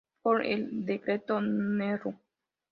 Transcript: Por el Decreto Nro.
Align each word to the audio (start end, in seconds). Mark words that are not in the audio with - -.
Por 0.23 0.43
el 0.43 0.83
Decreto 0.83 1.39
Nro. 1.39 2.17